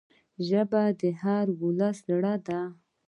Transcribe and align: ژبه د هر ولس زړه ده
ژبه 0.47 0.83
د 0.99 1.01
هر 1.21 1.45
ولس 1.61 1.97
زړه 2.07 2.33
ده 2.45 2.59